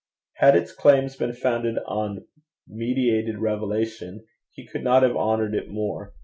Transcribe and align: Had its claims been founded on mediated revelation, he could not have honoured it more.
Had 0.37 0.55
its 0.55 0.71
claims 0.73 1.15
been 1.15 1.33
founded 1.33 1.77
on 1.85 2.25
mediated 2.67 3.37
revelation, 3.37 4.25
he 4.49 4.65
could 4.65 4.83
not 4.83 5.03
have 5.03 5.15
honoured 5.15 5.53
it 5.53 5.69
more. 5.69 6.15